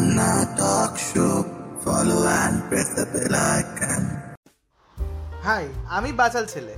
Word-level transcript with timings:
Anna 0.00 0.48
Talk 0.56 0.96
Show. 0.98 1.44
Follow 1.78 2.20
and 2.34 2.56
press 2.68 2.88
the 2.90 3.04
bell 3.06 3.34
icon. 3.54 4.02
Hi 5.44 5.64
আমি 5.96 6.10
বাচাল 6.20 6.44
ছেলে 6.52 6.74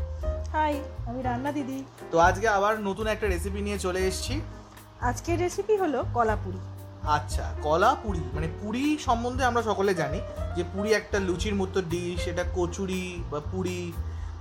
high 0.55 0.75
আমি 1.09 1.21
রান্না 1.23 1.51
দিদি 1.59 1.79
তো 2.13 2.17
আজকে 2.29 2.47
আবার 2.57 2.73
নতুন 2.89 3.07
একটা 3.07 3.27
রেসিপি 3.27 3.61
নিয়ে 3.67 3.79
চলে 3.79 4.01
এসেছি 4.09 4.35
আজকের 5.09 5.37
রেসিপি 5.39 5.75
হলো 5.83 5.99
কলাপুরি 6.15 6.61
আচ্ছা 7.17 7.45
কলা 7.63 7.91
পুরি 8.03 8.23
মানে 8.35 8.49
পুরি 8.61 8.85
সম্বন্ধে 9.07 9.43
আমরা 9.45 9.63
সকলে 9.71 9.93
জানি 9.95 10.21
যে 10.57 10.63
পুরি 10.73 10.91
একটা 10.93 11.19
লুচির 11.29 11.55
মতো 11.55 11.79
ডিশ 11.93 12.21
এটা 12.29 12.45
কচুরি 12.57 13.07
বা 13.31 13.39
পুরি 13.53 13.81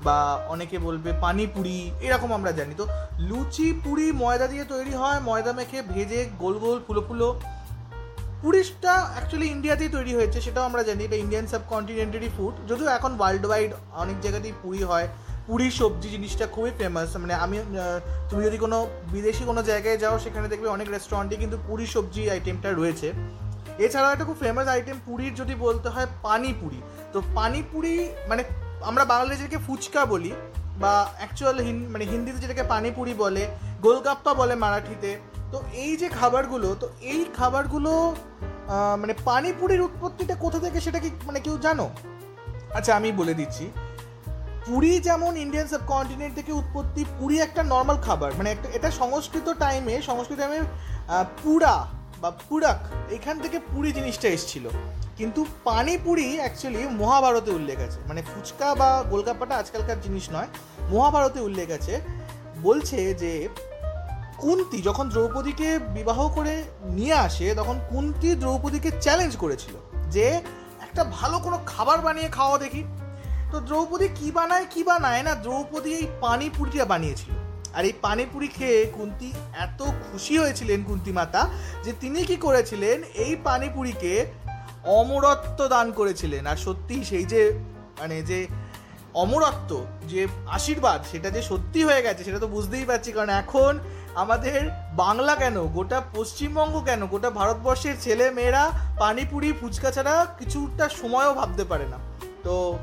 বা 0.05 0.17
অনেকে 0.53 0.77
বলবে 0.79 1.11
পানিপুরি 1.25 1.77
এরকম 2.01 2.29
আমরা 2.37 2.51
জানি 2.59 2.73
তো 2.75 2.85
লুচি 3.29 3.67
পুরি 3.83 4.07
ময়দা 4.21 4.47
দিয়ে 4.53 4.65
তৈরি 4.73 4.93
হয় 5.01 5.19
ময়দা 5.29 5.51
মেখে 5.57 5.79
ভেজে 5.91 6.19
গোল 6.39 6.55
গোল 6.63 6.77
ফুলো 6.87 7.03
ফুলো 7.09 7.29
পুরিটা 8.41 8.93
অ্যাকচুয়ালি 9.13 9.47
ইন্ডিয়াতেই 9.55 9.89
তৈরি 9.95 10.11
হয়েছে, 10.17 10.37
সেটাও 10.45 10.65
আমরা 10.69 10.81
জানি। 10.89 11.01
এটা 11.07 11.17
ইন্ডিয়ান 11.23 11.45
সাবকন্টিনেন্টারি 11.53 12.29
ফুড 12.37 12.53
যদিও 12.69 12.87
এখন 12.97 13.11
ওয়ার্ল্ড 13.19 13.45
ওয়াইড 13.49 13.71
অনেক 14.03 14.17
জায়গাতেই 14.23 14.55
পুরি 14.63 14.81
হয়। 14.91 15.07
পুরি 15.47 15.67
সবজি 15.79 16.07
জিনিসটা 16.15 16.45
খুবই 16.55 16.71
ফেমাস 16.79 17.09
মানে 17.23 17.33
আমি 17.45 17.57
তুমি 18.29 18.41
যদি 18.47 18.57
কোনো 18.65 18.77
বিদেশি 19.13 19.43
কোনো 19.49 19.61
জায়গায় 19.69 19.97
যাও, 20.03 20.15
সেখানে 20.25 20.47
দেখবে 20.53 20.67
অনেক 20.75 20.87
রেস্টুরেন্টে 20.95 21.35
কিন্তু 21.43 21.57
পুরি 21.67 21.85
সবজি 21.93 22.21
আইটেমটা 22.33 22.69
রয়েছে। 22.71 23.07
এছাড়াও 23.85 24.13
একটা 24.13 24.25
খুব 24.29 24.37
ফেমাস 24.43 24.67
আইটেম 24.75 24.97
পুরীর 25.07 25.33
যদি 25.41 25.53
বলতে 25.65 25.87
হয়, 25.93 26.07
পানিপুরি। 26.27 26.79
তো 27.13 27.17
পানিপুরি 27.37 27.93
মানে 28.29 28.41
আমরা 28.89 29.03
বাংলায় 29.11 29.37
যেটাকে 29.39 29.59
ফুচকা 29.67 30.01
বলি, 30.13 30.31
বা 30.83 30.93
অ্যাকচুয়াল 31.19 31.55
মানে 31.93 32.05
হিন্দিতে 32.11 32.39
যেটাকে 32.43 32.63
পানিপুরি 32.73 33.13
বলে, 33.23 33.43
গোলগাপ্পা 33.85 34.31
বলে 34.41 34.55
মারাঠিতে 34.63 35.09
তো 35.51 35.57
এই 35.73 35.93
যে 36.01 36.07
খাবারগুলো, 36.09 36.69
তো 36.79 36.87
এই 37.01 37.21
খাবারগুলো 37.37 38.15
মানে 39.01 39.13
পানিপুরির 39.25 39.81
উৎপত্তিটা 39.81 40.35
কোথা 40.35 40.59
থেকে 40.59 40.79
সেটা 40.85 40.99
কি 40.99 41.09
মানে 41.25 41.39
কেউ 41.39 41.55
জানো? 41.57 41.85
আচ্ছা 42.77 42.91
আমি 42.95 43.09
বলে 43.11 43.33
দিচ্ছি। 43.33 43.65
পুরি 44.67 44.91
যেমন 45.07 45.37
ইন্ডিয়ান 45.37 45.67
সাবকন্টিনেন্ট 45.67 46.33
থেকে 46.35 46.51
উৎপত্তি, 46.61 47.01
পুরি 47.19 47.35
একটা 47.41 47.61
নর্মাল 47.63 47.97
খাবার। 47.97 48.31
মানে 48.37 48.49
একটা, 48.51 48.67
এটা 48.77 48.89
সংস্কৃত 48.91 49.47
টাইমে 49.63 49.95
সংস্কৃত 50.01 50.37
টাইমে 50.39 50.59
পুরা 51.43 51.75
বা 52.21 52.29
পুরাক, 52.49 52.79
এখান 53.17 53.35
থেকে 53.39 53.57
পুরি 53.71 53.89
জিনিসটা 53.97 54.27
এসেছিল। 54.27 54.65
কিন্তু 55.17 55.45
পানিপুরি 55.63 56.27
অ্যাকচুয়ালি 56.39 56.81
মহাভারতে 57.01 57.51
উল্লেখ 57.51 57.79
আছে। 57.87 57.99
মানে 58.07 58.21
ফুচকা 58.31 58.69
বা 58.75 58.89
গোলগাপ্পাটা 59.09 59.55
আজকালকার 59.61 60.01
জিনিস 60.01 60.25
নয়, 60.35 60.49
মহাভারতে 60.89 61.39
উল্লেখ 61.47 61.67
আছে। 61.77 61.93
বলছে 62.61 62.99
যে 63.21 63.31
কুন্তি 64.41 64.81
যখন 64.81 65.09
দ্রৌপদীকে 65.09 65.79
বিবাহ 65.79 66.19
করে 66.29 66.63
নিয়ে 66.83 67.15
আসে, 67.27 67.55
তখন 67.55 67.79
কুন্তি 67.89 68.29
দ্রৌপদীকে 68.35 68.91
চ্যালেঞ্জ 69.01 69.33
করেছিল 69.37 69.73
যে 70.09 70.25
একটা 70.85 71.03
ভালো 71.03 71.39
কোনো 71.39 71.59
খাবার 71.65 71.97
বানিয়ে 72.01 72.29
খাওয়া 72.29 72.57
দেখি। 72.57 72.83
তো 73.51 73.59
দ্রৌপদী 73.59 74.07
কি 74.19 74.31
বানায় 74.31 74.65
কি 74.69 74.83
বানায় 74.83 75.23
না, 75.23 75.35
দ্রৌপদী 75.35 75.91
এই 75.93 76.07
পানিপুরিটা 76.21 76.85
বানিয়েছিল। 76.85 77.31
আর 77.73 77.85
এই 77.85 77.93
পানিপুরি 78.01 78.47
খেয়ে 78.47 78.79
কুন্তি 78.97 79.33
এত 79.65 79.79
খুশি 80.05 80.33
হয়েছিলেন 80.37 80.83
কুন্তি 80.83 81.11
মাতা 81.11 81.49
যে 81.83 81.93
তিনি 81.99 82.19
কি 82.25 82.35
করেছিলেন, 82.35 83.03
এই 83.15 83.33
পানিপুরিকে 83.43 84.13
অমরত্ব 84.85 85.59
দান 85.67 85.91
করেছিলেন। 85.91 86.47
আর 86.47 86.55
সত্যি 86.55 86.95
সেই 87.03 87.25
যে 87.25 87.41
মানে 87.99 88.21
যে 88.21 88.39
অমরত্ব, 89.13 89.85
যে 90.07 90.27
আশীর্বাদ, 90.47 91.03
সেটা 91.11 91.29
যে 91.29 91.41
সত্যি 91.41 91.83
হয়ে 91.83 92.01
গেছে, 92.01 92.23
সেটা 92.23 92.39
তো 92.39 92.47
বুঝতেই 92.47 92.85
পারছি। 92.85 93.11
কারণ 93.11 93.29
এখন 93.29 93.79
আমাদের 94.15 94.69
বাংলা 94.93 95.35
কেন, 95.35 95.67
গোটা 95.67 96.01
পশ্চিমবঙ্গ 96.15 96.83
কেন, 96.83 97.05
গোটা 97.05 97.29
ভারতবর্ষের 97.29 97.95
ছেলে 98.01 98.31
মেয়েরা 98.31 98.71
পানিপুরি 98.99 99.53
ফুচকা 99.61 99.91
ছাড়া 99.91 100.25
কিছুটা 100.39 100.89
সময়ও 100.89 101.33
ভাবতে 101.33 101.63
পারে 101.63 101.85
না। 101.85 101.97
তো 102.43 102.77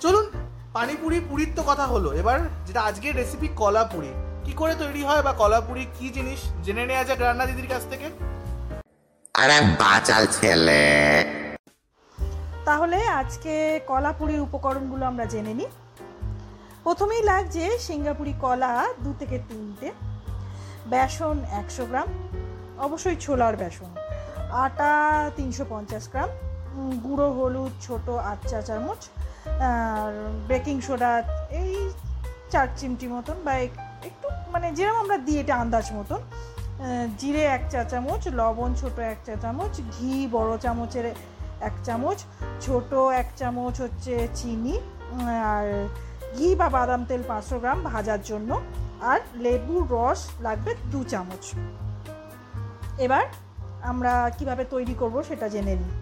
চলুন, 0.00 0.30
পানিপুরি 0.72 1.20
পুরীর 1.20 1.52
তো 1.56 1.62
কথা 1.66 1.86
হলো। 1.86 2.12
এবার 2.12 2.40
যেটা 2.66 2.80
আজকের 2.80 3.16
রেসিপি 3.16 3.48
কলাপুরি। 3.56 4.12
কি 4.44 4.52
করে 4.52 4.74
তৈরি 4.74 5.02
হয় 5.04 5.22
বা 5.22 5.32
কলাপুরি 5.32 5.86
কি 5.98 6.08
জিনিস? 6.08 6.40
জেনে 6.64 6.86
নেওয়া 6.86 7.04
যাক 7.04 7.20
রান্না 7.20 7.46
দিদির 7.46 7.68
কাছ 7.68 7.82
থেকে। 7.90 8.10
আরে 9.34 9.60
বাচাল 9.60 10.26
ছেলে। 10.26 11.39
তাহলে 12.70 13.06
আজকে 13.06 13.80
কলাপুরির 13.86 14.40
উপকরণগুলো 14.40 15.06
আমরা 15.06 15.24
জেনে 15.24 15.54
নিই। 15.54 15.66
প্রথমেই 16.82 17.22
লাগছে 17.22 17.78
সিঙ্গাপুরি 17.78 18.34
কলা 18.40 18.86
দু 19.00 19.14
থেকে 19.18 19.38
তিনটে। 19.48 19.90
বেসন 20.86 21.38
একশো 21.50 21.86
গ্রাম, 21.86 22.06
অবশ্যই 22.78 23.16
ছোলার 23.16 23.56
বেসন। 23.56 23.86
আটা 24.50 25.30
তিনশো 25.36 25.64
পঞ্চাশ 25.68 26.08
গ্রাম 26.08 26.28
গুঁড়ো 27.04 27.32
হলুদ 27.32 27.82
ছোট 27.82 28.08
আট 28.08 28.46
চা 28.48 28.62
চামচ, 28.62 29.08
আর 29.48 30.42
বেকিং 30.48 30.80
সোডা 30.80 31.22
এই 31.50 31.90
চার 32.50 32.68
চিমটি 32.76 33.08
মতন 33.08 33.34
বা 33.44 33.54
এক- 33.54 34.06
একটু 34.06 34.28
মানে 34.50 34.72
যেরকম 34.72 34.98
আমরা 34.98 35.18
দিই 35.18 35.40
এটা 35.40 35.56
আন্দাজ 35.56 35.90
মতন। 35.92 36.18
জিরে 37.18 37.44
এক 37.44 37.70
চা 37.70 37.84
চামচ, 37.84 38.28
লবণ 38.28 38.74
ছোট 38.74 38.98
এক 38.98 39.16
চা 39.26 39.36
চামচ, 39.42 39.80
ঘি 40.00 40.28
বড় 40.32 40.58
চামচের 40.58 41.14
এক 41.68 41.74
চামচ, 41.86 42.18
ছোট 42.64 42.90
এক 43.20 43.28
চামচ 43.40 43.74
হচ্ছে 43.84 44.14
চিনি 44.38 44.74
আর 45.54 45.66
ঘি 46.36 46.48
বা 46.60 46.68
বাদাম 46.76 47.02
তেল 47.08 47.22
পাঁচশো 47.30 47.56
গ্রাম 47.62 47.78
ভাজার 47.90 48.20
জন্য, 48.30 48.50
আর 49.10 49.20
লেবুর 49.44 49.82
রস 49.94 50.20
লাগবে 50.46 50.72
দু 50.92 51.00
চামচ। 51.12 51.44
এবার 53.04 53.24
আমরা 53.90 54.12
কীভাবে 54.38 54.64
তৈরি 54.72 54.94
করব 55.00 55.16
সেটা 55.28 55.46
জেনে 55.54 55.74
নিই। 55.82 55.94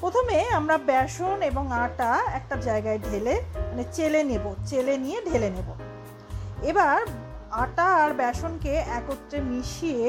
প্রথমে 0.00 0.38
আমরা 0.58 0.76
বেসন 0.90 1.36
এবং 1.50 1.64
আটা 1.84 2.10
একটা 2.38 2.54
জায়গায় 2.68 3.00
ঢেলে 3.06 3.34
মানে 3.68 3.84
চেলে 3.96 4.20
নেব, 4.30 4.44
চেলে 4.70 4.94
নিয়ে 5.04 5.18
ঢেলে 5.28 5.48
নেব। 5.56 5.68
এবার 6.70 6.98
আটা 7.64 7.86
আর 8.02 8.10
বেসনকে 8.20 8.74
একত্রে 8.98 9.38
মিশিয়ে 9.50 10.06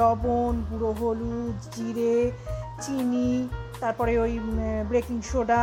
লবণ, 0.00 0.54
গুঁড়ো 0.68 0.90
হলুদ, 1.00 1.56
জিরে 1.74 2.16
চিনি, 2.84 3.30
তারপরে 3.82 4.12
ওই 4.24 4.32
বেকিং 4.92 5.18
সোডা 5.30 5.62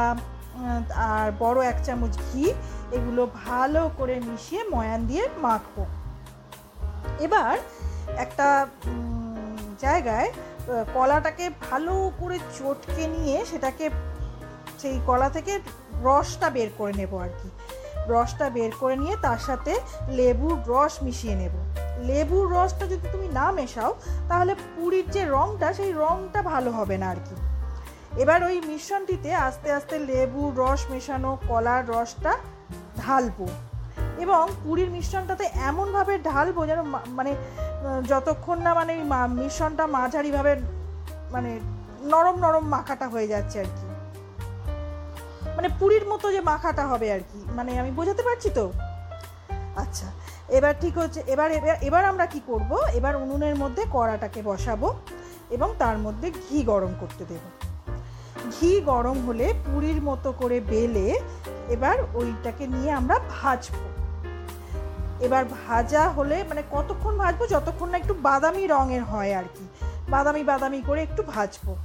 আর 1.12 1.28
বড় 1.44 1.59
এক 1.72 1.78
চামচ 1.85 2.13
ঘি, 2.28 2.46
এগুলো 2.97 3.22
ভালো 3.46 3.81
করে 4.00 4.16
মিশিয়ে 4.28 4.62
ময়ান 4.74 5.01
দিয়ে 5.09 5.24
মাখবো। 5.46 5.84
এবার 7.25 7.56
একটা 8.25 8.47
জায়গায় 9.84 10.29
কলাটাকে 10.96 11.46
ভালো 11.66 11.94
করে 12.19 12.38
চটকে 12.57 13.03
নিয়ে 13.16 13.38
সেটাকে 13.51 13.85
সেই 14.81 14.95
কলা 15.07 15.30
থেকে 15.35 15.53
রসটা 16.07 16.47
বের 16.56 16.69
করে 16.80 16.94
নেব 17.00 17.13
আর 17.25 17.31
কি। 17.40 17.50
রসটা 18.13 18.47
বের 18.56 18.72
করে 18.81 18.95
নিয়ে 19.01 19.16
তার 19.25 19.40
সাথে 19.47 19.74
লেবুর 20.18 20.57
রস 20.72 20.94
মিশিয়ে 21.06 21.35
নেব। 21.41 21.56
লেবুর 22.09 22.45
রসটা 22.55 22.85
যদি 22.93 23.07
তুমি 23.11 23.27
না 23.39 23.47
মেশাও, 23.57 23.91
তাহলে 24.29 24.53
পুরীর 24.75 25.07
যে 25.15 25.25
রঙটা 25.35 25.67
সেই 25.73 25.91
রঙটা 26.03 26.39
ভালো 26.51 26.69
হবে 26.71 26.95
না 26.97 27.07
আর 27.09 27.19
কি। 27.27 27.35
এবার 28.23 28.39
ওই 28.43 28.61
মিশ্রণটিতে 28.69 29.29
আস্তে 29.47 29.69
আস্তে 29.77 29.95
লেবুর 29.99 30.51
রস 30.61 30.81
মেশানো, 30.91 31.31
কলার 31.47 31.81
রসটা 31.93 32.33
ঢালবো। 33.01 33.47
এবং 34.23 34.43
পুরীর 34.63 34.89
মিশ্রণটাতে 34.95 35.45
এমনভাবে 35.69 36.13
ঢালবো 36.29 36.61
যেন 36.69 36.81
মানে 37.19 37.31
যতক্ষণ 38.11 38.57
না 38.65 38.71
মানে 38.73 38.93
মিশ্রণটা 39.39 39.85
মাঝারিভাবে 39.87 40.51
মানে 41.31 41.51
নরম 42.11 42.35
নরম 42.43 42.65
মাখাটা 42.75 43.07
হয়ে 43.13 43.27
যাচ্ছে 43.27 43.57
আর 43.63 43.69
কি। 43.77 43.85
মানে 45.55 45.67
পুরীর 45.79 46.05
মতো 46.11 46.25
যে 46.35 46.41
মাখাটা 46.41 46.83
হবে 46.87 47.07
আর 47.15 47.23
কি। 47.29 47.39
মানে 47.57 47.71
আমি 47.81 47.91
বোঝাতে 47.91 48.23
পারছি 48.27 48.49
তো? 48.49 48.65
আচ্ছা 49.75 50.06
এবার 50.50 50.73
ঠিক 50.81 50.97
হচ্ছে, 50.97 51.23
এবার 51.28 51.51
এবার 51.81 52.06
আমরা 52.06 52.25
কি 52.25 52.41
করব? 52.47 52.78
এবার 52.94 53.16
উনুনের 53.16 53.56
মধ্যে 53.56 53.85
কড়াটাকে 53.91 54.41
বসাবো 54.41 54.94
এবং 55.50 55.74
তার 55.80 55.97
মধ্যে 55.97 56.31
ঘি 56.31 56.63
গরম 56.63 56.94
করতে 57.00 57.25
দেব। 57.25 57.44
ঘি 58.62 58.81
গরম 58.81 59.25
হলে 59.27 59.53
পুরীর 59.65 60.01
মতো 60.01 60.31
করে 60.31 60.59
বেলে 60.59 61.19
এবার 61.69 61.97
ওইটাকে 62.13 62.68
নিয়ে 62.68 62.92
আমরা 62.92 63.19
ভাজবো। 63.30 63.89
এবার 65.19 65.45
ভাজা 65.45 66.09
হলে 66.09 66.44
মানে 66.50 66.63
কতক্ষণ 66.71 67.18
ভাজবো? 67.18 67.47
যতক্ষণ 67.47 67.89
না 67.89 67.97
একটু 67.97 68.13
বাদামি 68.13 68.68
রঙের 68.68 69.03
হয় 69.03 69.33
আর 69.36 69.44
কি। 69.44 69.68
বাদামি 70.09 70.44
বাদামি 70.44 70.81
করে 70.88 71.01
একটু 71.01 71.24
ভাজবো। 71.24 71.75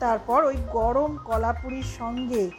তারপর 0.00 0.44
ওই 0.44 0.56
গরম 0.72 1.16
কলাপুরির 1.24 1.88
সঙ্গে 1.98 2.50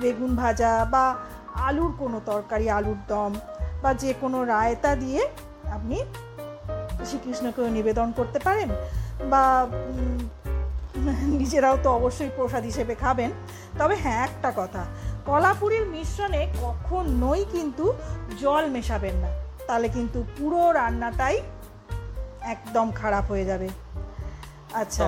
বেগুন 0.00 0.36
ভাজা 0.36 0.86
বা 0.90 1.14
আলুর 1.54 1.92
কোনো 1.98 2.20
তরকারি, 2.26 2.70
আলুর 2.70 2.96
দম 3.08 3.34
বা 3.84 3.90
যে 4.02 4.10
কোনো 4.20 4.38
রায়তা 4.44 4.90
দিয়ে 4.96 5.22
আপনি 5.76 5.96
শ্রীকৃষ্ণকেও 7.04 7.68
নিবেদন 7.68 8.08
করতে 8.18 8.38
পারেন 8.38 8.68
বা 9.30 9.44
নিজেরাও 11.40 11.76
তো 11.84 11.88
অবশ্যই 11.98 12.30
প্রসাদ 12.36 12.62
হিসেবে 12.64 12.94
খাবেন। 12.94 13.30
তবে 13.78 13.94
হ্যাঁ 13.96 14.20
একটা 14.28 14.50
কথা 14.56 14.82
কলাপুরির 15.26 15.84
মিশ্রণে 15.86 16.42
কখনোই 16.62 17.42
কিন্তু 17.52 17.84
জল 18.42 18.64
মেশাবেন 18.70 19.14
না। 19.14 19.30
তাহলে 19.66 19.88
কিন্তু 19.88 20.18
পুরো 20.36 20.60
রান্নাটাই 20.72 21.36
একদম 22.54 22.86
খারাপ 23.00 23.24
হয়ে 23.30 23.44
যাবে। 23.44 23.68
আচ্ছা 24.74 25.04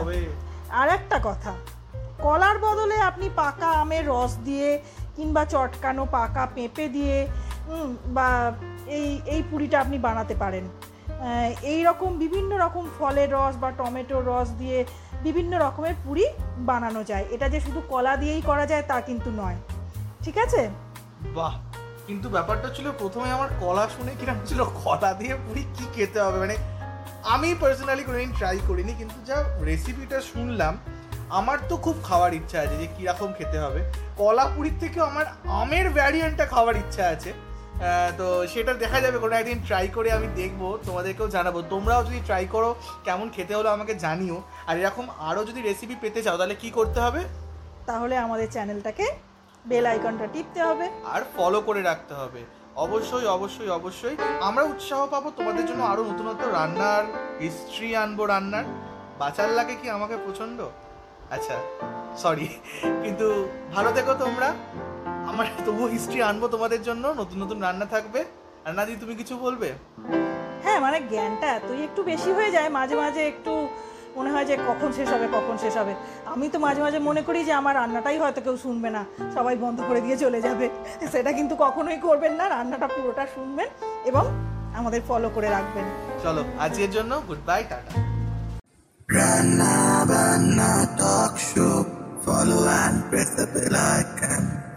আর 0.79 0.89
একটা 0.89 1.19
কথা 1.25 1.53
কলার 2.25 2.57
বদলে 2.59 2.97
আপনি 3.01 3.27
পাকা 3.37 3.69
আমের 3.83 4.05
রস 4.09 4.33
দিয়ে 4.45 4.69
কিংবা 5.17 5.43
চটকানো 5.45 6.05
পাকা 6.17 6.45
পেঁপে 6.55 6.89
দিয়ে 6.89 7.19
বা 8.17 8.53
এই 8.99 9.21
এই 9.27 9.41
পুরিটা 9.51 9.77
আপনি 9.81 9.97
বানাতে 9.99 10.35
পারেন। 10.35 10.65
এই 11.63 11.81
রকম 11.85 12.19
বিভিন্ন 12.19 12.57
রকম 12.57 12.85
ফলের 12.99 13.33
রস 13.33 13.55
বা 13.63 13.71
টমেটোর 13.71 14.23
রস 14.27 14.49
দিয়ে 14.51 14.79
বিভিন্ন 15.23 15.53
রকমের 15.59 15.95
পুরি 16.05 16.27
বানানো 16.71 17.05
যায়। 17.05 17.25
এটা 17.31 17.49
যে 17.49 17.61
শুধু 17.61 17.81
কলা 17.89 18.17
দিয়েই 18.17 18.43
করা 18.43 18.67
যায় 18.67 18.83
তা 18.83 19.01
কিন্তু 19.01 19.31
নয়। 19.31 19.59
ঠিক 20.25 20.39
আছে? 20.39 20.63
বাহ! 21.35 21.55
কিন্তু 22.07 22.29
ব্যাপারটা 22.29 22.69
ছিল 22.77 22.87
প্রথমে 22.99 23.29
আমার 23.33 23.49
কলা 23.61 23.89
শুনে 23.89 24.13
কীরকম 24.21 24.47
ছিল, 24.47 24.61
কলা 24.85 25.15
দিয়ে 25.15 25.35
পুরি 25.47 25.63
কি 25.77 25.85
খেতে 25.95 26.21
হবে? 26.21 26.39
মানে 26.39 26.57
আমি 27.35 27.55
পার্সোনালি 27.61 28.03
কোনোদিন 28.05 28.33
ট্রাই 28.39 28.59
করিনি, 28.69 28.93
কিন্তু 28.93 29.19
যা 29.27 29.37
রেসিপিটা 29.65 30.21
শুনলাম, 30.21 30.75
আমার 31.29 31.59
তো 31.69 31.77
খুব 31.77 31.97
খাওয়ার 32.05 32.33
ইচ্ছা 32.35 32.59
আছে 32.61 32.77
যে 32.83 32.89
কীরকম 32.97 33.31
খেতে 33.39 33.59
হবে। 33.59 33.81
কলা 34.17 34.45
পুরির 34.57 34.77
থেকেও 34.81 35.05
আমার 35.05 35.27
আমের 35.63 35.91
ভ্যারিয়েন্টটা 35.91 36.47
খাওয়ার 36.47 36.77
ইচ্ছা 36.77 37.05
আছে। 37.09 37.33
তো 38.19 38.27
সেটা 38.53 38.73
দেখা 38.83 38.99
যাবে 39.05 39.19
কোনো 39.25 39.35
একদিন 39.37 39.59
ট্রাই 39.67 39.87
করে 39.97 40.09
আমি 40.19 40.29
দেখব 40.41 40.63
তোমাদেরকেও 40.87 41.29
জানাব। 41.37 41.57
তোমরাও 41.75 42.03
যদি 42.09 42.21
ট্রাই 42.27 42.45
করো 42.55 42.71
কেমন 43.07 43.27
খেতে 43.37 43.53
হলো 43.59 43.69
আমাকে 43.77 43.93
জানিও। 44.05 44.37
আর 44.69 44.75
এরকম 44.81 45.07
আরও 45.29 45.43
যদি 45.49 45.61
রেসিপি 45.63 45.97
পেতে 46.03 46.21
চাও 46.25 46.37
তাহলে 46.41 46.57
কি 46.63 46.69
করতে 46.79 46.99
হবে? 47.05 47.21
তাহলে 47.91 48.15
আমাদের 48.27 48.49
চ্যানেলটাকে 48.55 49.07
বেল 49.71 49.87
আইকনটা 49.93 50.27
টিপতে 50.35 50.61
হবে। 50.69 50.87
আর 51.15 51.23
ফলো 51.37 51.59
করে 51.69 51.81
রাখতে 51.91 52.15
হবে। 52.21 52.41
অবশ্যই 52.87 53.27
অবশ্যই 53.37 53.71
অবশ্যই 53.79 54.17
আমরা 54.49 54.63
উৎসাহ 54.73 55.01
পাবো 55.15 55.29
তোমাদের 55.39 55.65
জন্য 55.69 55.83
আরও 55.93 56.03
নতুনত্ব 56.11 56.45
রান্নার 56.59 57.05
হিস্ট্রি 57.43 57.91
আনব 58.03 58.19
রান্নার। 58.33 58.67
বাঁচার 59.21 59.49
লাগে 59.59 59.75
কি 59.81 59.87
আমাকে 59.97 60.17
প্রচণ্ড 60.25 60.59
আচ্ছা 61.35 61.57
সরি 62.23 62.47
কিন্তু 63.05 63.27
ভালো 63.75 63.91
থেকো 63.97 64.13
তোমরা। 64.25 64.49
আমার 65.37 65.51
তবুও 65.67 65.89
হিস্ট্রি 65.95 66.21
আনব 66.31 66.43
তোমাদের 66.55 66.81
জন্য 66.89 67.05
নতুন 67.21 67.39
নতুন 67.43 67.59
রান্না 67.67 67.87
থাকবে। 67.95 68.21
রান্নাদি 68.67 68.93
তুমি 69.03 69.15
কিছু 69.21 69.35
বলবে? 69.45 69.69
হ্যাঁ 70.65 70.79
মানে 70.85 70.99
জ্ঞানটা 71.11 71.47
এতই 71.59 71.81
একটু 71.89 72.01
বেশি 72.11 72.31
হয়ে 72.37 72.51
যায় 72.57 72.69
মাঝে 72.79 72.95
মাঝে 73.03 73.23
একটু 73.33 73.53
মনে 74.17 74.31
হয় 74.35 74.47
যে 74.51 74.55
কখন 74.69 74.91
শেষ 74.99 75.09
হবে 75.15 75.27
কখন 75.37 75.57
শেষ 75.65 75.75
হবে। 75.81 75.95
আমি 76.33 76.47
তো 76.55 76.59
মাঝে 76.67 76.81
মাঝে 76.87 76.99
মনে 77.09 77.23
করি 77.29 77.41
যে 77.49 77.53
আমার 77.61 77.75
রান্নাটাই 77.81 78.19
হয়তো 78.23 78.41
কেউ 78.47 78.57
শুনবে 78.65 78.89
না 78.97 79.03
সবাই 79.37 79.57
বন্ধ 79.65 79.79
করে 79.89 80.01
দিয়ে 80.05 80.17
চলে 80.25 80.41
যাবে। 80.47 80.67
সেটা 81.13 81.31
কিন্তু 81.39 81.55
কখনোই 81.65 81.99
করবেন 82.07 82.33
না 82.41 82.45
রান্নাটা 82.55 82.89
পুরোটা 82.95 83.25
শুনবেন 83.35 83.69
এবং 84.11 84.25
আমাদের 84.79 85.01
ফলো 85.09 85.29
করে 85.37 85.49
রাখবেন। 85.57 85.87
চলো 86.25 86.43
আজকের 86.65 86.91
জন্য 86.97 87.13
good 87.29 87.43
bye 87.49 87.63
tata. 87.71 87.93
Rana 89.17 89.77
Bana 90.11 90.73
Talk 91.01 91.35
Show. 91.51 91.77
Follow 92.25 92.63
and 92.83 92.99
press 93.11 93.31
the 93.39 93.47
bell 93.55 93.77
icon. 93.99 94.46